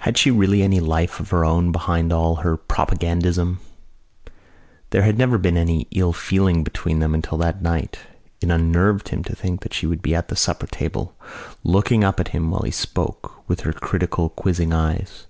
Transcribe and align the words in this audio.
Had 0.00 0.18
she 0.18 0.30
really 0.30 0.62
any 0.62 0.80
life 0.80 1.18
of 1.18 1.30
her 1.30 1.42
own 1.42 1.72
behind 1.72 2.12
all 2.12 2.34
her 2.34 2.58
propagandism? 2.58 3.58
There 4.90 5.00
had 5.00 5.16
never 5.16 5.38
been 5.38 5.56
any 5.56 5.86
ill 5.92 6.12
feeling 6.12 6.62
between 6.62 6.98
them 6.98 7.14
until 7.14 7.38
that 7.38 7.62
night. 7.62 8.00
It 8.42 8.50
unnerved 8.50 9.08
him 9.08 9.24
to 9.24 9.34
think 9.34 9.60
that 9.62 9.72
she 9.72 9.86
would 9.86 10.02
be 10.02 10.14
at 10.14 10.28
the 10.28 10.36
supper 10.36 10.66
table, 10.66 11.14
looking 11.64 12.04
up 12.04 12.20
at 12.20 12.28
him 12.36 12.50
while 12.50 12.64
he 12.64 12.70
spoke 12.70 13.48
with 13.48 13.60
her 13.60 13.72
critical 13.72 14.28
quizzing 14.28 14.74
eyes. 14.74 15.26